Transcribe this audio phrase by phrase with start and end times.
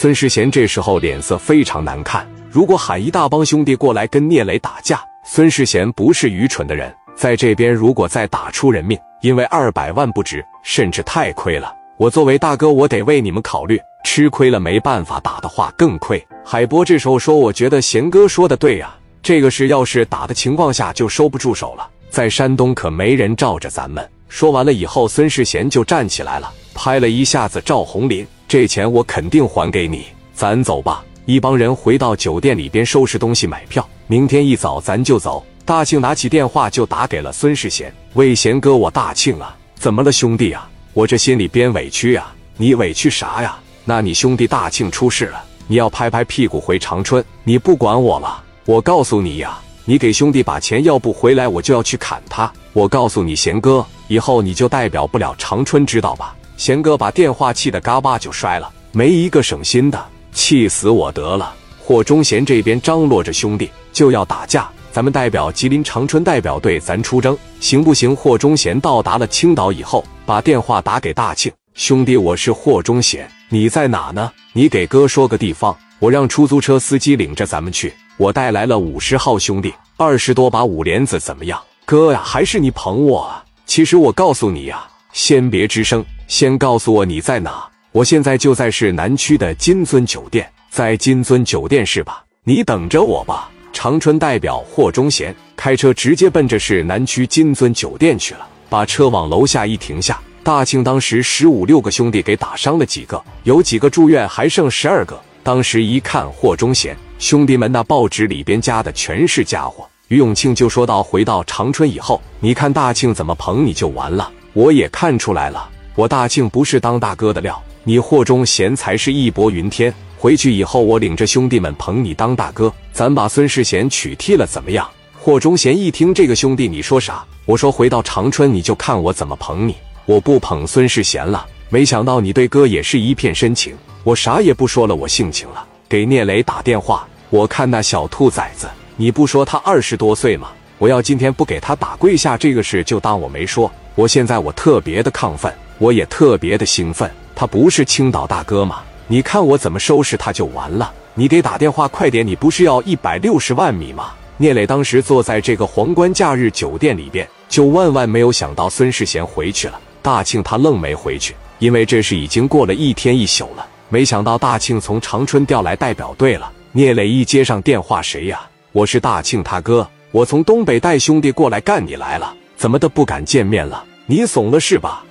[0.00, 2.24] 孙世贤这时候脸色非常难看。
[2.48, 11.74] 如果喊一大帮兄弟过来跟聂磊打架，孙世贤不是愚蠢的人，在这边如果再打出人命，因为二百万不值，甚至太亏了。
[11.96, 16.24] 我作为大哥，我得为你们考虑，吃亏了没办法打的话更亏。
[16.44, 35.44] 海波这时候说：“我觉得贤哥说的对呀，这个事要是打的情况下就收不住手了，在山东可没人罩着咱们。”说完了以后，孙世贤就站起来了，拍了一下子赵红林：“这钱我肯定还给你，咱走吧。”一帮人回到酒店里边收拾东西买票，明天一早咱就走。
[35.66, 40.66] 大庆拿起电话就打给了孙世贤：“魏贤哥，我大庆啊，怎么了兄弟啊？
[40.94, 43.58] 我这心里边委屈呀，你委屈啥呀？
[43.84, 48.42] 那你兄弟大庆出事了，你要拍拍屁股回长春，你不管我了。
[48.64, 52.50] 我告诉你呀，你给兄弟把钱要不回来，我就要去砍他。
[52.72, 60.06] 我告诉你，贤哥，以后你就代表不了长春，知道吧？”贤哥把电话气得嘎巴就摔了，没一个省心的。
[60.32, 61.54] 气死我得了！
[61.78, 68.14] 霍忠贤这边张罗着兄弟就要打架，咱们代表吉林长春代表队，咱出征行不行？
[68.14, 74.30] 霍忠贤到达了青岛以后，把电话打给大庆兄弟，我是霍忠贤，你在哪呢？
[74.52, 77.94] 你给哥说个地方，我让出租车司机领着咱们去。
[78.16, 81.60] 我带来了五十号兄弟，二十多把五连子，怎么样？
[81.84, 83.44] 哥呀，还是你捧我啊！
[83.64, 87.66] 其实我告诉你呀，先别吱声，先告诉我你在哪。
[87.90, 92.22] 我现在就在市南区的金尊酒店，在金尊酒店是吧？
[92.44, 93.50] 你等着我吧。
[93.72, 100.20] 长春代表霍忠贤开车直接奔着市南区金尊酒店去了，把车往楼下一停下。
[100.42, 105.18] 大庆当时十五六个兄弟给打伤了几个，有几个住院，还剩十二个。
[105.42, 109.88] 当时一看霍忠贤兄弟们，那报纸里边加的全是家伙。
[110.08, 114.30] 于永庆就说到：“回到长春以后，你看大庆怎么捧你就完了。
[114.54, 124.88] 我也看出来了，我大庆不是当大哥的料。”你霍忠贤才是义薄云天，回去以后我领着兄弟们捧你当大哥，咱把孙世贤取替了怎么样？
[125.18, 127.24] 霍忠贤一听这个兄弟，你说啥？
[127.46, 129.74] 我说回到长春你就看我怎么捧你，
[130.06, 131.44] 我不捧孙世贤了。
[131.68, 135.66] 没想到你对哥也是一片深情，我啥也不说了，我性情了。
[135.88, 140.50] 给聂磊打电话，我看那小兔崽子，你不说他二十多岁吗？
[140.78, 143.68] 我要今天不给他打跪下，这个事就当我没说。
[143.96, 147.10] 我现在我特别的亢奋，我也特别的兴奋。
[147.34, 148.82] 他不是青岛大哥吗？
[149.06, 150.92] 你看我怎么收拾他就完了。
[151.14, 154.12] 你给打电话快点，你不是要一百六十万米吗？
[154.36, 159.80] 聂磊当时坐在这个皇冠假日酒店里边，就万万没有想到孙世贤回去了。
[160.02, 163.66] 大庆他愣没回去，因为这是已经过了一天一宿了。
[163.88, 166.52] 没想到大庆从长春调来代表队了。
[166.72, 168.40] 聂磊一接上电话，谁呀？
[168.72, 173.82] 我是大庆他哥，我从东北带兄弟过来干你来了，怎么的不敢见面了？
[174.06, 175.02] 你怂了是吧？